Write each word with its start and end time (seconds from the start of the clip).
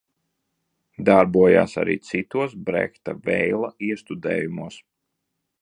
Darbojās 1.09 1.77
arī 1.83 1.97
citos 2.09 2.57
Brehta– 2.71 3.17
Veila 3.29 3.73
iestudējumos. 3.93 4.85